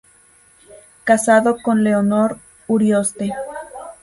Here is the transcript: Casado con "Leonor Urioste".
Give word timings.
Casado 1.03 1.57
con 1.63 1.83
"Leonor 1.83 2.39
Urioste". 2.65 3.35